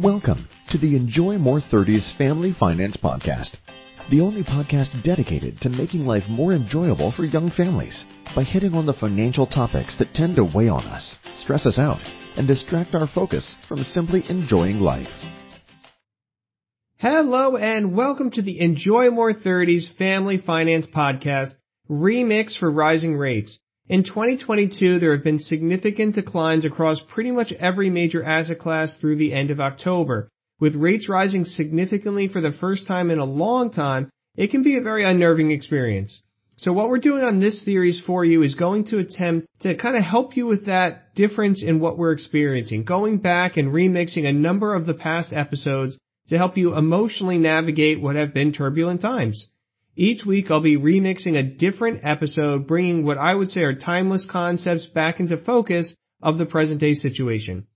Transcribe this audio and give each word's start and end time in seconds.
Welcome 0.00 0.46
to 0.70 0.78
the 0.78 0.94
Enjoy 0.94 1.38
More 1.38 1.60
30s 1.60 2.16
Family 2.16 2.54
Finance 2.56 2.96
Podcast, 2.96 3.56
the 4.12 4.20
only 4.20 4.44
podcast 4.44 5.02
dedicated 5.02 5.60
to 5.60 5.68
making 5.68 6.04
life 6.04 6.22
more 6.28 6.52
enjoyable 6.52 7.10
for 7.10 7.24
young 7.24 7.50
families 7.50 8.04
by 8.32 8.44
hitting 8.44 8.74
on 8.74 8.86
the 8.86 8.92
financial 8.92 9.44
topics 9.44 9.98
that 9.98 10.14
tend 10.14 10.36
to 10.36 10.48
weigh 10.54 10.68
on 10.68 10.84
us, 10.84 11.16
stress 11.38 11.66
us 11.66 11.80
out, 11.80 11.98
and 12.36 12.46
distract 12.46 12.94
our 12.94 13.08
focus 13.08 13.56
from 13.66 13.78
simply 13.78 14.22
enjoying 14.28 14.78
life. 14.78 15.08
Hello 16.98 17.56
and 17.56 17.96
welcome 17.96 18.30
to 18.30 18.42
the 18.42 18.60
Enjoy 18.60 19.10
More 19.10 19.34
30s 19.34 19.92
Family 19.96 20.38
Finance 20.38 20.86
Podcast, 20.86 21.54
remix 21.90 22.56
for 22.56 22.70
rising 22.70 23.16
rates. 23.16 23.58
In 23.88 24.04
2022, 24.04 24.98
there 24.98 25.12
have 25.12 25.24
been 25.24 25.38
significant 25.38 26.14
declines 26.14 26.66
across 26.66 27.00
pretty 27.00 27.30
much 27.30 27.52
every 27.52 27.88
major 27.88 28.22
asset 28.22 28.58
class 28.58 28.94
through 28.94 29.16
the 29.16 29.32
end 29.32 29.50
of 29.50 29.60
October. 29.60 30.28
With 30.60 30.74
rates 30.74 31.08
rising 31.08 31.46
significantly 31.46 32.28
for 32.28 32.42
the 32.42 32.52
first 32.52 32.86
time 32.86 33.10
in 33.10 33.18
a 33.18 33.24
long 33.24 33.70
time, 33.70 34.10
it 34.36 34.50
can 34.50 34.62
be 34.62 34.76
a 34.76 34.82
very 34.82 35.04
unnerving 35.04 35.52
experience. 35.52 36.22
So 36.58 36.70
what 36.74 36.90
we're 36.90 36.98
doing 36.98 37.22
on 37.24 37.40
this 37.40 37.64
series 37.64 37.98
for 38.04 38.26
you 38.26 38.42
is 38.42 38.54
going 38.54 38.84
to 38.86 38.98
attempt 38.98 39.46
to 39.60 39.74
kind 39.74 39.96
of 39.96 40.02
help 40.02 40.36
you 40.36 40.44
with 40.44 40.66
that 40.66 41.14
difference 41.14 41.62
in 41.62 41.80
what 41.80 41.96
we're 41.96 42.12
experiencing, 42.12 42.84
going 42.84 43.18
back 43.18 43.56
and 43.56 43.72
remixing 43.72 44.26
a 44.26 44.32
number 44.32 44.74
of 44.74 44.84
the 44.84 44.92
past 44.92 45.32
episodes 45.32 45.96
to 46.28 46.36
help 46.36 46.58
you 46.58 46.76
emotionally 46.76 47.38
navigate 47.38 48.02
what 48.02 48.16
have 48.16 48.34
been 48.34 48.52
turbulent 48.52 49.00
times. 49.00 49.48
Each 50.00 50.24
week 50.24 50.48
I'll 50.48 50.60
be 50.60 50.76
remixing 50.76 51.36
a 51.36 51.42
different 51.42 52.04
episode, 52.04 52.68
bringing 52.68 53.04
what 53.04 53.18
I 53.18 53.34
would 53.34 53.50
say 53.50 53.62
are 53.62 53.74
timeless 53.74 54.28
concepts 54.30 54.86
back 54.86 55.18
into 55.18 55.36
focus 55.36 55.92
of 56.22 56.38
the 56.38 56.46
present 56.46 56.80
day 56.80 56.94
situation. 56.94 57.66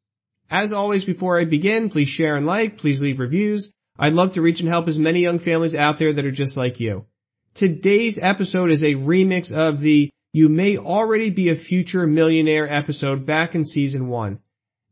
As 0.49 0.73
always, 0.73 1.03
before 1.03 1.41
I 1.41 1.47
begin, 1.47 1.91
please 1.91 2.07
share 2.07 2.37
and 2.37 2.47
like, 2.47 2.79
please 2.79 3.03
leave 3.03 3.19
reviews. 3.19 3.73
I'd 3.99 4.13
love 4.13 4.35
to 4.35 4.41
reach 4.41 4.61
and 4.61 4.69
help 4.69 4.87
as 4.87 4.97
many 4.97 5.19
young 5.19 5.41
families 5.41 5.75
out 5.75 5.99
there 5.99 6.13
that 6.13 6.25
are 6.25 6.31
just 6.31 6.57
like 6.57 6.79
you. 6.79 7.07
Today's 7.57 8.21
episode 8.23 8.71
is 8.71 8.85
a 8.85 8.95
remix 8.95 9.51
of 9.51 9.81
the 9.81 10.09
You 10.33 10.49
May 10.49 10.77
Already 10.77 11.31
Be 11.31 11.49
a 11.49 11.57
Future 11.57 12.07
Millionaire 12.07 12.73
episode 12.73 13.27
back 13.27 13.57
in 13.57 13.65
season 13.65 14.07
one. 14.07 14.39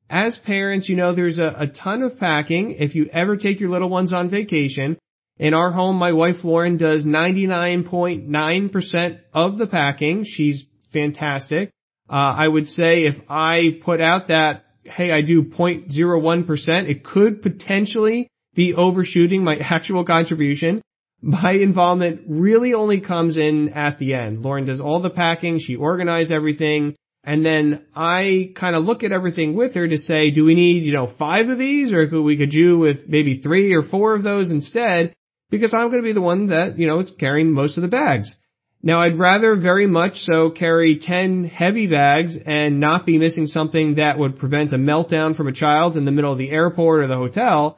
As 0.08 0.36
parents, 0.36 0.88
you 0.88 0.96
know 0.96 1.14
there's 1.14 1.38
a, 1.38 1.54
a 1.60 1.68
ton 1.68 2.02
of 2.02 2.18
packing 2.18 2.72
if 2.80 2.96
you 2.96 3.08
ever 3.12 3.36
take 3.36 3.60
your 3.60 3.70
little 3.70 3.88
ones 3.88 4.12
on 4.12 4.30
vacation, 4.30 4.98
in 5.40 5.54
our 5.54 5.72
home, 5.72 5.96
my 5.96 6.12
wife 6.12 6.44
Lauren 6.44 6.76
does 6.76 7.04
99.9% 7.06 9.20
of 9.32 9.56
the 9.56 9.66
packing. 9.66 10.26
She's 10.26 10.66
fantastic. 10.92 11.70
Uh, 12.10 12.34
I 12.36 12.46
would 12.46 12.66
say 12.66 13.06
if 13.06 13.14
I 13.26 13.78
put 13.82 14.02
out 14.02 14.28
that, 14.28 14.66
hey, 14.84 15.10
I 15.10 15.22
do 15.22 15.44
0.01%, 15.44 16.90
it 16.90 17.04
could 17.04 17.40
potentially 17.40 18.28
be 18.54 18.74
overshooting 18.74 19.42
my 19.42 19.56
actual 19.58 20.04
contribution. 20.04 20.82
My 21.22 21.52
involvement 21.52 22.20
really 22.28 22.74
only 22.74 23.00
comes 23.00 23.38
in 23.38 23.70
at 23.70 23.98
the 23.98 24.12
end. 24.12 24.42
Lauren 24.42 24.66
does 24.66 24.80
all 24.80 25.00
the 25.00 25.08
packing, 25.08 25.58
she 25.58 25.76
organizes 25.76 26.32
everything, 26.32 26.96
and 27.24 27.46
then 27.46 27.86
I 27.94 28.52
kind 28.56 28.76
of 28.76 28.84
look 28.84 29.04
at 29.04 29.12
everything 29.12 29.54
with 29.54 29.74
her 29.74 29.88
to 29.88 29.96
say, 29.96 30.32
do 30.32 30.44
we 30.44 30.54
need, 30.54 30.82
you 30.82 30.92
know, 30.92 31.10
five 31.18 31.48
of 31.48 31.58
these 31.58 31.94
or 31.94 32.06
could 32.08 32.24
we 32.24 32.36
could 32.36 32.50
do 32.50 32.78
with 32.78 33.08
maybe 33.08 33.40
three 33.40 33.72
or 33.72 33.82
four 33.82 34.14
of 34.14 34.22
those 34.22 34.50
instead? 34.50 35.14
Because 35.50 35.74
I'm 35.74 35.88
going 35.88 36.02
to 36.02 36.08
be 36.08 36.12
the 36.12 36.20
one 36.20 36.48
that, 36.48 36.78
you 36.78 36.86
know, 36.86 37.00
is 37.00 37.10
carrying 37.18 37.52
most 37.52 37.76
of 37.76 37.82
the 37.82 37.88
bags. 37.88 38.34
Now 38.82 39.00
I'd 39.00 39.18
rather 39.18 39.56
very 39.56 39.86
much 39.86 40.14
so 40.20 40.50
carry 40.50 40.98
10 40.98 41.44
heavy 41.44 41.86
bags 41.86 42.36
and 42.46 42.80
not 42.80 43.04
be 43.04 43.18
missing 43.18 43.46
something 43.46 43.96
that 43.96 44.18
would 44.18 44.38
prevent 44.38 44.72
a 44.72 44.78
meltdown 44.78 45.36
from 45.36 45.48
a 45.48 45.52
child 45.52 45.96
in 45.96 46.06
the 46.06 46.12
middle 46.12 46.32
of 46.32 46.38
the 46.38 46.50
airport 46.50 47.02
or 47.02 47.06
the 47.06 47.16
hotel. 47.16 47.76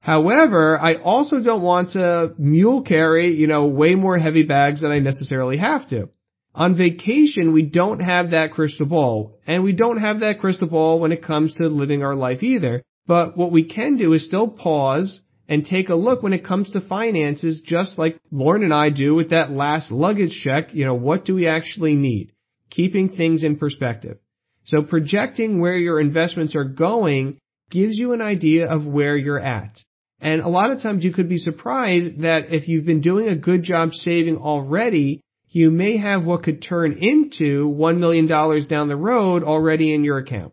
However, 0.00 0.78
I 0.80 0.94
also 0.94 1.42
don't 1.42 1.62
want 1.62 1.90
to 1.90 2.32
mule 2.38 2.82
carry, 2.82 3.34
you 3.34 3.46
know, 3.46 3.66
way 3.66 3.94
more 3.94 4.16
heavy 4.16 4.44
bags 4.44 4.80
than 4.80 4.90
I 4.90 5.00
necessarily 5.00 5.58
have 5.58 5.88
to. 5.90 6.08
On 6.54 6.76
vacation, 6.76 7.52
we 7.52 7.62
don't 7.62 8.00
have 8.00 8.30
that 8.30 8.52
crystal 8.52 8.86
ball, 8.86 9.38
and 9.46 9.62
we 9.62 9.72
don't 9.72 9.98
have 9.98 10.20
that 10.20 10.40
crystal 10.40 10.68
ball 10.68 10.98
when 10.98 11.12
it 11.12 11.22
comes 11.22 11.56
to 11.56 11.68
living 11.68 12.02
our 12.02 12.14
life 12.14 12.42
either. 12.42 12.82
But 13.06 13.36
what 13.36 13.52
we 13.52 13.64
can 13.64 13.96
do 13.96 14.12
is 14.12 14.24
still 14.24 14.48
pause 14.48 15.20
and 15.48 15.64
take 15.64 15.88
a 15.88 15.94
look 15.94 16.22
when 16.22 16.34
it 16.34 16.44
comes 16.44 16.70
to 16.70 16.80
finances, 16.80 17.62
just 17.64 17.98
like 17.98 18.20
Lauren 18.30 18.62
and 18.62 18.74
I 18.74 18.90
do 18.90 19.14
with 19.14 19.30
that 19.30 19.50
last 19.50 19.90
luggage 19.90 20.38
check. 20.44 20.74
You 20.74 20.84
know, 20.84 20.94
what 20.94 21.24
do 21.24 21.34
we 21.34 21.48
actually 21.48 21.94
need? 21.94 22.32
Keeping 22.70 23.08
things 23.08 23.44
in 23.44 23.56
perspective. 23.56 24.18
So 24.64 24.82
projecting 24.82 25.60
where 25.60 25.76
your 25.76 26.00
investments 26.00 26.54
are 26.54 26.64
going 26.64 27.38
gives 27.70 27.98
you 27.98 28.12
an 28.12 28.20
idea 28.20 28.70
of 28.70 28.86
where 28.86 29.16
you're 29.16 29.40
at. 29.40 29.78
And 30.20 30.42
a 30.42 30.48
lot 30.48 30.70
of 30.70 30.82
times 30.82 31.04
you 31.04 31.12
could 31.12 31.28
be 31.28 31.38
surprised 31.38 32.20
that 32.20 32.52
if 32.52 32.68
you've 32.68 32.84
been 32.84 33.00
doing 33.00 33.28
a 33.28 33.36
good 33.36 33.62
job 33.62 33.92
saving 33.92 34.36
already, 34.36 35.22
you 35.48 35.70
may 35.70 35.96
have 35.96 36.24
what 36.24 36.42
could 36.42 36.60
turn 36.60 36.98
into 36.98 37.68
$1 37.68 37.98
million 37.98 38.26
down 38.26 38.88
the 38.88 38.96
road 38.96 39.42
already 39.42 39.94
in 39.94 40.04
your 40.04 40.18
account. 40.18 40.52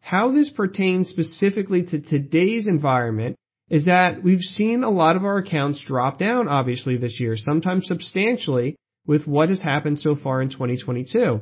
How 0.00 0.32
this 0.32 0.50
pertains 0.50 1.08
specifically 1.08 1.84
to 1.86 2.00
today's 2.00 2.66
environment 2.66 3.36
is 3.72 3.86
that 3.86 4.22
we've 4.22 4.42
seen 4.42 4.84
a 4.84 4.90
lot 4.90 5.16
of 5.16 5.24
our 5.24 5.38
accounts 5.38 5.82
drop 5.82 6.18
down 6.18 6.46
obviously 6.46 6.98
this 6.98 7.18
year, 7.18 7.38
sometimes 7.38 7.86
substantially 7.86 8.76
with 9.06 9.26
what 9.26 9.48
has 9.48 9.62
happened 9.62 9.98
so 9.98 10.14
far 10.14 10.42
in 10.42 10.50
2022. 10.50 11.40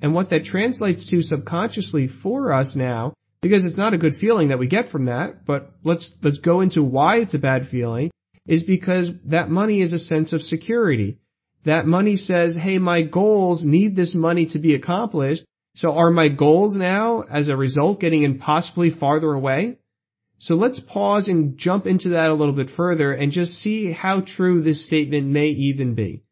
And 0.00 0.14
what 0.14 0.30
that 0.30 0.44
translates 0.44 1.10
to 1.10 1.20
subconsciously 1.20 2.08
for 2.22 2.52
us 2.52 2.76
now, 2.76 3.12
because 3.42 3.64
it's 3.64 3.76
not 3.76 3.92
a 3.92 3.98
good 3.98 4.14
feeling 4.14 4.48
that 4.48 4.60
we 4.60 4.68
get 4.68 4.90
from 4.90 5.06
that, 5.06 5.44
but 5.44 5.72
let's, 5.82 6.12
let's 6.22 6.38
go 6.38 6.60
into 6.60 6.80
why 6.80 7.16
it's 7.16 7.34
a 7.34 7.38
bad 7.38 7.66
feeling, 7.68 8.12
is 8.46 8.62
because 8.62 9.10
that 9.24 9.50
money 9.50 9.80
is 9.80 9.92
a 9.92 9.98
sense 9.98 10.32
of 10.32 10.42
security. 10.42 11.18
That 11.64 11.86
money 11.86 12.14
says, 12.14 12.56
hey, 12.56 12.78
my 12.78 13.02
goals 13.02 13.64
need 13.64 13.96
this 13.96 14.14
money 14.14 14.46
to 14.52 14.60
be 14.60 14.76
accomplished. 14.76 15.44
So 15.74 15.94
are 15.94 16.12
my 16.12 16.28
goals 16.28 16.76
now, 16.76 17.22
as 17.22 17.48
a 17.48 17.56
result, 17.56 18.00
getting 18.00 18.22
impossibly 18.22 18.90
farther 18.90 19.32
away? 19.32 19.78
So 20.44 20.56
let's 20.56 20.78
pause 20.78 21.28
and 21.28 21.56
jump 21.56 21.86
into 21.86 22.10
that 22.10 22.28
a 22.28 22.34
little 22.34 22.52
bit 22.52 22.68
further 22.68 23.12
and 23.12 23.32
just 23.32 23.54
see 23.54 23.90
how 23.90 24.20
true 24.20 24.60
this 24.60 24.84
statement 24.84 25.26
may 25.26 25.46
even 25.46 25.94
be. 25.94 26.22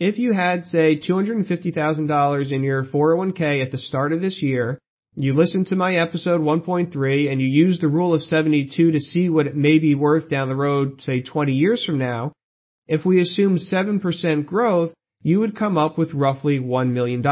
If 0.00 0.18
you 0.18 0.32
had, 0.32 0.64
say, 0.64 0.98
$250,000 0.98 2.52
in 2.52 2.64
your 2.64 2.84
401k 2.84 3.62
at 3.62 3.70
the 3.70 3.78
start 3.78 4.12
of 4.12 4.20
this 4.20 4.42
year, 4.42 4.80
you 5.14 5.32
listened 5.34 5.68
to 5.68 5.76
my 5.76 5.94
episode 5.94 6.40
1.3 6.40 7.30
and 7.30 7.40
you 7.40 7.46
used 7.46 7.80
the 7.80 7.86
rule 7.86 8.14
of 8.14 8.22
72 8.22 8.90
to 8.90 8.98
see 8.98 9.28
what 9.28 9.46
it 9.46 9.54
may 9.54 9.78
be 9.78 9.94
worth 9.94 10.28
down 10.28 10.48
the 10.48 10.56
road, 10.56 11.00
say 11.00 11.22
20 11.22 11.52
years 11.52 11.84
from 11.84 11.98
now, 11.98 12.32
if 12.88 13.04
we 13.04 13.20
assume 13.20 13.58
7% 13.58 14.44
growth, 14.44 14.92
you 15.22 15.38
would 15.38 15.56
come 15.56 15.78
up 15.78 15.96
with 15.96 16.14
roughly 16.14 16.58
$1 16.58 16.90
million. 16.90 17.22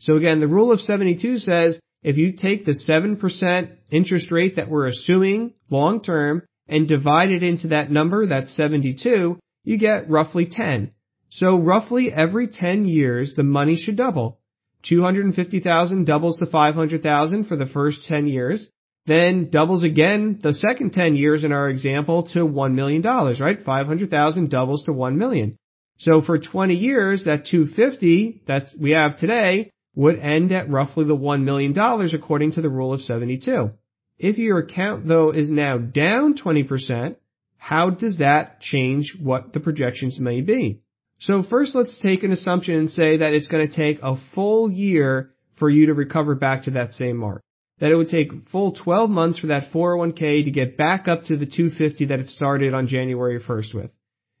So 0.00 0.16
again, 0.16 0.40
the 0.40 0.48
rule 0.48 0.72
of 0.72 0.80
72 0.80 1.38
says 1.38 1.78
if 2.04 2.18
you 2.18 2.32
take 2.32 2.64
the 2.66 2.78
7% 2.88 3.76
interest 3.90 4.30
rate 4.30 4.56
that 4.56 4.68
we're 4.68 4.86
assuming 4.86 5.54
long 5.70 6.02
term 6.02 6.42
and 6.68 6.86
divide 6.86 7.30
it 7.30 7.42
into 7.42 7.68
that 7.68 7.90
number, 7.90 8.26
that's 8.26 8.54
72, 8.54 9.38
you 9.64 9.78
get 9.78 10.10
roughly 10.10 10.46
10. 10.46 10.92
So 11.30 11.56
roughly 11.58 12.12
every 12.12 12.46
10 12.46 12.84
years, 12.84 13.34
the 13.34 13.42
money 13.42 13.76
should 13.76 13.96
double. 13.96 14.38
250,000 14.84 16.04
doubles 16.04 16.38
to 16.38 16.46
500,000 16.46 17.44
for 17.44 17.56
the 17.56 17.66
first 17.66 18.04
10 18.06 18.26
years, 18.26 18.68
then 19.06 19.48
doubles 19.50 19.82
again 19.82 20.38
the 20.42 20.52
second 20.52 20.92
10 20.92 21.16
years 21.16 21.42
in 21.42 21.52
our 21.52 21.70
example 21.70 22.24
to 22.34 22.40
$1 22.40 22.74
million, 22.74 23.02
right? 23.02 23.62
500,000 23.64 24.50
doubles 24.50 24.84
to 24.84 24.92
1 24.92 25.16
million. 25.16 25.56
So 25.98 26.20
for 26.20 26.38
20 26.38 26.74
years, 26.74 27.24
that 27.24 27.46
250 27.46 28.42
that 28.46 28.68
we 28.78 28.92
have 28.92 29.16
today 29.16 29.70
would 29.94 30.18
end 30.18 30.52
at 30.52 30.70
roughly 30.70 31.04
the 31.04 31.16
$1 31.16 31.44
million 31.44 31.76
according 32.14 32.52
to 32.52 32.60
the 32.60 32.68
rule 32.68 32.92
of 32.92 33.00
72. 33.00 33.70
If 34.18 34.38
your 34.38 34.58
account 34.58 35.06
though 35.06 35.30
is 35.30 35.50
now 35.50 35.78
down 35.78 36.34
20%, 36.36 37.16
how 37.56 37.90
does 37.90 38.18
that 38.18 38.60
change 38.60 39.16
what 39.20 39.52
the 39.52 39.60
projections 39.60 40.18
may 40.18 40.40
be? 40.40 40.80
So 41.18 41.42
first 41.42 41.74
let's 41.74 41.98
take 42.00 42.22
an 42.22 42.32
assumption 42.32 42.74
and 42.74 42.90
say 42.90 43.18
that 43.18 43.34
it's 43.34 43.48
going 43.48 43.66
to 43.66 43.74
take 43.74 44.00
a 44.02 44.16
full 44.34 44.70
year 44.70 45.30
for 45.58 45.70
you 45.70 45.86
to 45.86 45.94
recover 45.94 46.34
back 46.34 46.64
to 46.64 46.72
that 46.72 46.92
same 46.92 47.16
mark. 47.16 47.42
That 47.80 47.90
it 47.90 47.96
would 47.96 48.08
take 48.08 48.48
full 48.52 48.72
12 48.72 49.10
months 49.10 49.38
for 49.38 49.48
that 49.48 49.72
401k 49.72 50.44
to 50.44 50.50
get 50.50 50.76
back 50.76 51.08
up 51.08 51.24
to 51.24 51.36
the 51.36 51.46
250 51.46 52.06
that 52.06 52.20
it 52.20 52.28
started 52.28 52.74
on 52.74 52.86
January 52.86 53.40
1st 53.40 53.74
with. 53.74 53.90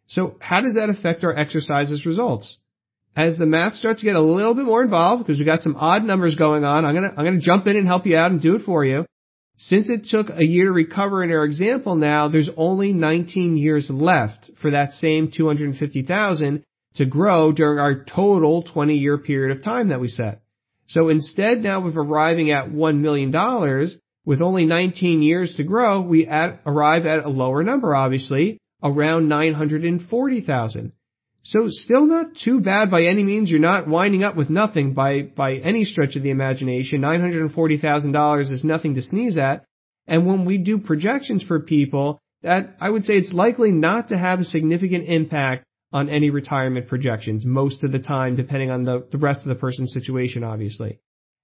So 0.06 0.36
how 0.40 0.60
does 0.60 0.74
that 0.74 0.90
affect 0.90 1.24
our 1.24 1.36
exercises 1.36 2.06
results? 2.06 2.58
As 3.16 3.38
the 3.38 3.46
math 3.46 3.74
starts 3.74 4.00
to 4.00 4.06
get 4.06 4.16
a 4.16 4.20
little 4.20 4.54
bit 4.54 4.64
more 4.64 4.82
involved, 4.82 5.24
because 5.24 5.38
we 5.38 5.44
got 5.44 5.62
some 5.62 5.76
odd 5.76 6.04
numbers 6.04 6.34
going 6.34 6.64
on, 6.64 6.84
I'm 6.84 6.94
gonna, 6.94 7.14
I'm 7.16 7.24
gonna 7.24 7.40
jump 7.40 7.66
in 7.66 7.76
and 7.76 7.86
help 7.86 8.06
you 8.06 8.16
out 8.16 8.30
and 8.30 8.40
do 8.40 8.56
it 8.56 8.62
for 8.62 8.84
you. 8.84 9.06
Since 9.56 9.88
it 9.88 10.06
took 10.06 10.30
a 10.30 10.44
year 10.44 10.66
to 10.66 10.72
recover 10.72 11.22
in 11.22 11.30
our 11.30 11.44
example 11.44 11.94
now, 11.94 12.28
there's 12.28 12.50
only 12.56 12.92
19 12.92 13.56
years 13.56 13.88
left 13.88 14.50
for 14.60 14.72
that 14.72 14.92
same 14.92 15.30
250,000 15.30 16.64
to 16.96 17.06
grow 17.06 17.52
during 17.52 17.78
our 17.78 18.04
total 18.04 18.62
20 18.62 18.96
year 18.96 19.18
period 19.18 19.56
of 19.56 19.62
time 19.62 19.88
that 19.88 20.00
we 20.00 20.08
set. 20.08 20.40
So 20.88 21.08
instead 21.08 21.62
now 21.62 21.86
of 21.86 21.96
arriving 21.96 22.50
at 22.50 22.68
$1 22.68 22.98
million, 22.98 23.32
With 24.26 24.40
only 24.40 24.64
19 24.64 25.22
years 25.22 25.54
to 25.56 25.64
grow, 25.64 26.00
we 26.00 26.26
at, 26.26 26.60
arrive 26.64 27.06
at 27.06 27.24
a 27.24 27.28
lower 27.28 27.62
number, 27.62 27.94
obviously, 27.94 28.58
around 28.82 29.28
940,000. 29.28 30.92
So 31.44 31.66
still 31.68 32.06
not 32.06 32.36
too 32.36 32.60
bad 32.60 32.90
by 32.90 33.02
any 33.02 33.22
means. 33.22 33.50
You're 33.50 33.60
not 33.60 33.86
winding 33.86 34.24
up 34.24 34.34
with 34.34 34.48
nothing 34.48 34.94
by, 34.94 35.22
by 35.22 35.56
any 35.56 35.84
stretch 35.84 36.16
of 36.16 36.22
the 36.22 36.30
imagination. 36.30 37.02
$940,000 37.02 38.40
is 38.50 38.64
nothing 38.64 38.94
to 38.94 39.02
sneeze 39.02 39.36
at. 39.36 39.64
And 40.06 40.26
when 40.26 40.46
we 40.46 40.56
do 40.56 40.78
projections 40.78 41.42
for 41.42 41.60
people, 41.60 42.18
that 42.42 42.76
I 42.80 42.88
would 42.88 43.04
say 43.04 43.14
it's 43.14 43.32
likely 43.32 43.72
not 43.72 44.08
to 44.08 44.16
have 44.16 44.40
a 44.40 44.44
significant 44.44 45.04
impact 45.06 45.64
on 45.92 46.08
any 46.08 46.30
retirement 46.30 46.88
projections 46.88 47.44
most 47.44 47.84
of 47.84 47.92
the 47.92 47.98
time, 47.98 48.36
depending 48.36 48.70
on 48.70 48.84
the, 48.84 49.06
the 49.12 49.18
rest 49.18 49.40
of 49.40 49.48
the 49.48 49.54
person's 49.54 49.92
situation, 49.92 50.44
obviously. 50.44 50.98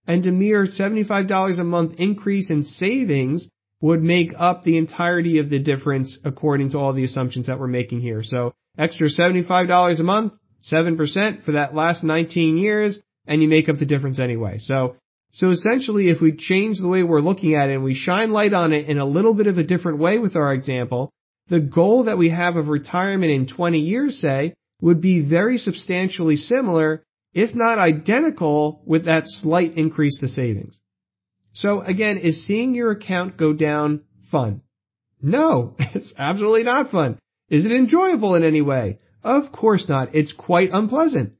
And 0.06 0.26
a 0.26 0.32
mere 0.32 0.64
$75 0.64 1.58
a 1.58 1.64
month 1.64 2.00
increase 2.00 2.50
in 2.50 2.64
savings 2.64 3.48
would 3.80 4.02
make 4.02 4.32
up 4.36 4.62
the 4.62 4.76
entirety 4.76 5.38
of 5.38 5.50
the 5.50 5.58
difference 5.58 6.18
according 6.24 6.70
to 6.70 6.78
all 6.78 6.92
the 6.92 7.04
assumptions 7.04 7.46
that 7.46 7.58
we're 7.58 7.66
making 7.66 8.00
here. 8.00 8.22
So 8.22 8.54
extra 8.76 9.08
$75 9.08 10.00
a 10.00 10.02
month, 10.02 10.34
7% 10.70 11.44
for 11.44 11.52
that 11.52 11.74
last 11.74 12.04
19 12.04 12.58
years, 12.58 12.98
and 13.26 13.42
you 13.42 13.48
make 13.48 13.68
up 13.68 13.78
the 13.78 13.86
difference 13.86 14.18
anyway. 14.18 14.58
So, 14.58 14.96
so 15.30 15.50
essentially 15.50 16.08
if 16.08 16.20
we 16.20 16.32
change 16.36 16.78
the 16.78 16.88
way 16.88 17.02
we're 17.02 17.20
looking 17.20 17.54
at 17.54 17.70
it 17.70 17.74
and 17.74 17.84
we 17.84 17.94
shine 17.94 18.32
light 18.32 18.52
on 18.52 18.72
it 18.72 18.86
in 18.86 18.98
a 18.98 19.06
little 19.06 19.34
bit 19.34 19.46
of 19.46 19.56
a 19.56 19.62
different 19.62 19.98
way 19.98 20.18
with 20.18 20.36
our 20.36 20.52
example, 20.52 21.10
the 21.48 21.60
goal 21.60 22.04
that 22.04 22.18
we 22.18 22.30
have 22.30 22.56
of 22.56 22.68
retirement 22.68 23.32
in 23.32 23.46
20 23.46 23.78
years, 23.78 24.20
say, 24.20 24.54
would 24.80 25.00
be 25.00 25.20
very 25.26 25.58
substantially 25.58 26.36
similar, 26.36 27.02
if 27.34 27.54
not 27.54 27.78
identical, 27.78 28.82
with 28.86 29.06
that 29.06 29.24
slight 29.26 29.76
increase 29.76 30.18
to 30.20 30.28
savings. 30.28 30.78
So 31.52 31.80
again, 31.80 32.18
is 32.18 32.46
seeing 32.46 32.74
your 32.74 32.90
account 32.92 33.36
go 33.36 33.52
down 33.52 34.02
fun? 34.30 34.62
No, 35.22 35.74
it's 35.78 36.14
absolutely 36.16 36.64
not 36.64 36.90
fun. 36.90 37.18
Is 37.48 37.64
it 37.64 37.72
enjoyable 37.72 38.34
in 38.34 38.44
any 38.44 38.60
way? 38.60 38.98
Of 39.22 39.52
course 39.52 39.88
not. 39.88 40.14
It's 40.14 40.32
quite 40.32 40.70
unpleasant. 40.72 41.32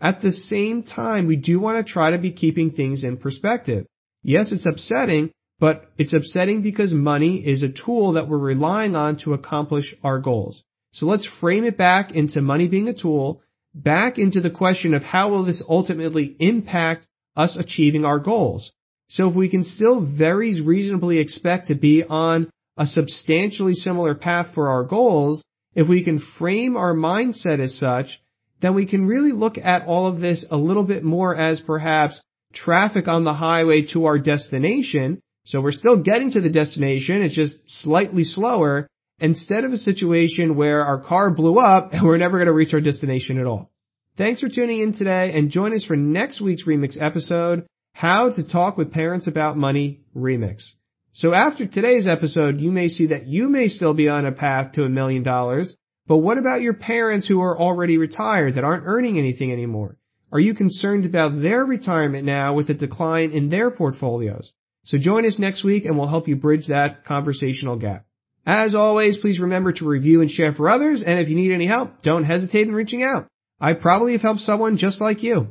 At 0.00 0.22
the 0.22 0.32
same 0.32 0.82
time, 0.82 1.26
we 1.26 1.36
do 1.36 1.60
want 1.60 1.86
to 1.86 1.92
try 1.92 2.12
to 2.12 2.18
be 2.18 2.32
keeping 2.32 2.70
things 2.70 3.04
in 3.04 3.18
perspective. 3.18 3.86
Yes, 4.22 4.50
it's 4.50 4.66
upsetting, 4.66 5.30
but 5.58 5.90
it's 5.98 6.14
upsetting 6.14 6.62
because 6.62 6.94
money 6.94 7.36
is 7.36 7.62
a 7.62 7.68
tool 7.68 8.14
that 8.14 8.26
we're 8.26 8.38
relying 8.38 8.96
on 8.96 9.18
to 9.18 9.34
accomplish 9.34 9.94
our 10.02 10.18
goals. 10.18 10.62
So 10.92 11.06
let's 11.06 11.28
frame 11.40 11.64
it 11.64 11.76
back 11.76 12.10
into 12.12 12.40
money 12.40 12.66
being 12.66 12.88
a 12.88 12.94
tool, 12.94 13.42
back 13.74 14.18
into 14.18 14.40
the 14.40 14.50
question 14.50 14.94
of 14.94 15.02
how 15.02 15.28
will 15.28 15.44
this 15.44 15.62
ultimately 15.68 16.34
impact 16.40 17.06
us 17.36 17.56
achieving 17.56 18.04
our 18.04 18.18
goals. 18.18 18.72
So 19.10 19.28
if 19.28 19.34
we 19.34 19.48
can 19.48 19.64
still 19.64 20.00
very 20.00 20.62
reasonably 20.62 21.18
expect 21.18 21.68
to 21.68 21.74
be 21.74 22.04
on 22.04 22.48
a 22.76 22.86
substantially 22.86 23.74
similar 23.74 24.14
path 24.14 24.54
for 24.54 24.70
our 24.70 24.84
goals, 24.84 25.44
if 25.74 25.88
we 25.88 26.04
can 26.04 26.20
frame 26.38 26.76
our 26.76 26.94
mindset 26.94 27.58
as 27.58 27.76
such, 27.76 28.20
then 28.62 28.74
we 28.74 28.86
can 28.86 29.06
really 29.06 29.32
look 29.32 29.58
at 29.58 29.86
all 29.86 30.06
of 30.06 30.20
this 30.20 30.46
a 30.50 30.56
little 30.56 30.84
bit 30.84 31.02
more 31.02 31.34
as 31.34 31.60
perhaps 31.60 32.20
traffic 32.52 33.08
on 33.08 33.24
the 33.24 33.34
highway 33.34 33.82
to 33.92 34.04
our 34.04 34.18
destination. 34.18 35.20
So 35.44 35.60
we're 35.60 35.72
still 35.72 35.96
getting 35.96 36.30
to 36.32 36.40
the 36.40 36.50
destination. 36.50 37.22
It's 37.22 37.34
just 37.34 37.58
slightly 37.66 38.22
slower 38.22 38.86
instead 39.18 39.64
of 39.64 39.72
a 39.72 39.76
situation 39.76 40.54
where 40.54 40.84
our 40.84 41.00
car 41.00 41.30
blew 41.30 41.58
up 41.58 41.92
and 41.92 42.06
we're 42.06 42.16
never 42.16 42.38
going 42.38 42.46
to 42.46 42.52
reach 42.52 42.74
our 42.74 42.80
destination 42.80 43.40
at 43.40 43.46
all. 43.46 43.70
Thanks 44.16 44.40
for 44.40 44.48
tuning 44.48 44.80
in 44.80 44.94
today 44.94 45.32
and 45.34 45.50
join 45.50 45.74
us 45.74 45.84
for 45.84 45.96
next 45.96 46.40
week's 46.40 46.64
remix 46.64 47.00
episode 47.00 47.66
how 48.00 48.30
to 48.30 48.42
Talk 48.42 48.78
with 48.78 48.94
Parents 48.94 49.26
About 49.26 49.58
Money 49.58 50.00
Remix. 50.16 50.70
So 51.12 51.34
after 51.34 51.66
today's 51.66 52.08
episode, 52.08 52.58
you 52.58 52.70
may 52.70 52.88
see 52.88 53.08
that 53.08 53.26
you 53.26 53.50
may 53.50 53.68
still 53.68 53.92
be 53.92 54.08
on 54.08 54.24
a 54.24 54.32
path 54.32 54.72
to 54.72 54.84
a 54.84 54.88
million 54.88 55.22
dollars, 55.22 55.76
but 56.06 56.16
what 56.16 56.38
about 56.38 56.62
your 56.62 56.72
parents 56.72 57.28
who 57.28 57.42
are 57.42 57.60
already 57.60 57.98
retired 57.98 58.54
that 58.54 58.64
aren't 58.64 58.86
earning 58.86 59.18
anything 59.18 59.52
anymore? 59.52 59.98
Are 60.32 60.40
you 60.40 60.54
concerned 60.54 61.04
about 61.04 61.42
their 61.42 61.62
retirement 61.62 62.24
now 62.24 62.54
with 62.54 62.70
a 62.70 62.74
decline 62.74 63.32
in 63.32 63.50
their 63.50 63.70
portfolios? 63.70 64.50
So 64.86 64.96
join 64.96 65.26
us 65.26 65.38
next 65.38 65.62
week 65.62 65.84
and 65.84 65.98
we'll 65.98 66.08
help 66.08 66.26
you 66.26 66.36
bridge 66.36 66.68
that 66.68 67.04
conversational 67.04 67.76
gap. 67.76 68.06
As 68.46 68.74
always, 68.74 69.18
please 69.18 69.38
remember 69.38 69.72
to 69.72 69.86
review 69.86 70.22
and 70.22 70.30
share 70.30 70.54
for 70.54 70.70
others, 70.70 71.02
and 71.02 71.18
if 71.18 71.28
you 71.28 71.36
need 71.36 71.52
any 71.52 71.66
help, 71.66 72.00
don't 72.02 72.24
hesitate 72.24 72.66
in 72.66 72.72
reaching 72.74 73.02
out. 73.02 73.26
I 73.60 73.74
probably 73.74 74.12
have 74.12 74.22
helped 74.22 74.40
someone 74.40 74.78
just 74.78 75.02
like 75.02 75.22
you. 75.22 75.48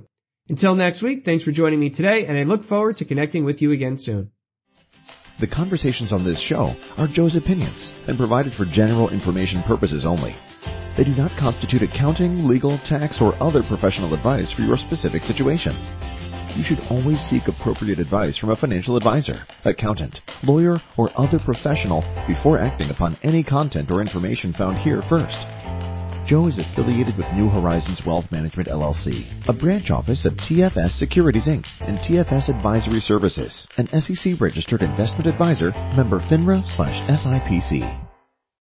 Until 0.50 0.74
next 0.74 1.04
week, 1.04 1.26
thanks 1.26 1.44
for 1.44 1.52
joining 1.52 1.80
me 1.80 1.92
today, 1.92 2.26
and 2.26 2.36
I 2.36 2.42
look 2.42 2.66
forward 2.66 2.98
to 2.98 3.06
connecting 3.06 3.46
with 3.46 3.62
you 3.62 3.72
again 3.72 3.98
soon. 4.00 4.32
The 5.40 5.48
conversations 5.48 6.12
on 6.12 6.26
this 6.26 6.42
show 6.42 6.74
are 6.98 7.08
Joe's 7.08 7.36
opinions 7.36 7.94
and 8.08 8.18
provided 8.18 8.54
for 8.54 8.66
general 8.66 9.10
information 9.10 9.62
purposes 9.64 10.06
only. 10.06 10.36
They 10.98 11.04
do 11.04 11.12
not 11.12 11.38
constitute 11.40 11.84
accounting, 11.84 12.48
legal, 12.48 12.80
tax, 12.80 13.22
or 13.22 13.36
other 13.42 13.62
professional 13.62 14.16
advice 14.16 14.52
for 14.52 14.64
your 14.64 14.76
specific 14.76 15.22
situation. 15.22 15.74
You 16.58 16.64
should 16.64 16.80
always 16.90 17.22
seek 17.22 17.48
appropriate 17.48 18.00
advice 18.00 18.38
from 18.38 18.50
a 18.50 18.56
financial 18.56 18.98
advisor, 18.98 19.46
accountant, 19.66 20.20
lawyer, 20.44 20.78
or 20.98 21.12
other 21.16 21.38
professional 21.40 22.02
before 22.28 22.58
acting 22.58 22.90
upon 22.90 23.18
any 23.22 23.44
content 23.44 23.92
or 23.92 24.02
information 24.02 24.52
found 24.52 24.78
here 24.78 25.04
first. 25.08 25.38
Joe 26.30 26.46
is 26.46 26.60
affiliated 26.60 27.18
with 27.18 27.26
New 27.34 27.50
Horizons 27.50 28.04
Wealth 28.06 28.32
Management 28.32 28.70
LLC, 28.70 29.26
a 29.48 29.52
branch 29.52 29.90
office 29.90 30.26
of 30.26 30.34
TFS 30.34 30.92
Securities 30.92 31.48
Inc. 31.48 31.66
and 31.80 31.98
TFS 31.98 32.50
Advisory 32.56 33.00
Services, 33.00 33.66
an 33.78 33.88
SEC 33.88 34.40
registered 34.40 34.84
investment 34.84 35.26
advisor, 35.26 35.72
member 35.96 36.20
FINRA 36.20 36.62
slash 36.76 37.02
SIPC. 37.10 38.09